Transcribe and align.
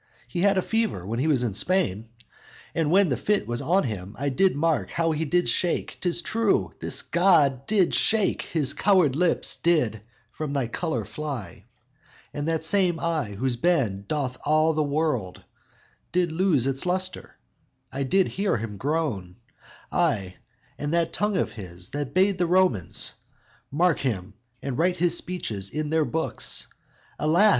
He 0.27 0.41
had 0.41 0.57
a 0.57 0.63
fever, 0.63 1.05
when 1.05 1.19
he 1.19 1.27
was 1.27 1.43
in 1.43 1.53
Spain, 1.53 2.09
And 2.73 2.89
when 2.89 3.09
the 3.09 3.15
fit 3.17 3.45
was 3.45 3.61
on 3.61 3.83
him, 3.83 4.15
I 4.17 4.29
did 4.29 4.55
mark 4.55 4.89
How 4.89 5.11
he 5.11 5.25
did 5.25 5.47
shake; 5.47 5.99
'tis 6.01 6.23
true, 6.23 6.71
this 6.79 7.03
god 7.03 7.67
did 7.67 7.93
shake, 7.93 8.41
His 8.41 8.73
coward 8.73 9.15
lips 9.15 9.57
did 9.57 10.01
from 10.31 10.53
their 10.53 10.67
color 10.67 11.05
fly; 11.05 11.65
And 12.33 12.47
that 12.47 12.63
same 12.63 12.99
eye, 12.99 13.35
whose 13.37 13.57
bend 13.57 14.07
doth 14.07 14.39
awe 14.43 14.73
the 14.73 14.81
world 14.81 15.43
Did 16.11 16.31
lose 16.31 16.63
his 16.63 16.83
lustre; 16.87 17.37
I 17.91 18.01
did 18.01 18.27
hear 18.27 18.57
him 18.57 18.77
groan; 18.77 19.35
Ay, 19.91 20.37
and 20.79 20.95
that 20.95 21.13
tongue 21.13 21.37
of 21.37 21.51
his, 21.51 21.91
that 21.91 22.15
bade 22.15 22.39
the 22.39 22.47
Romans 22.47 23.13
Mark 23.69 23.99
him, 23.99 24.33
and 24.63 24.79
write 24.79 24.97
his 24.97 25.15
speeches 25.15 25.69
in 25.69 25.91
their 25.91 26.05
books; 26.05 26.65
Alas! 27.19 27.49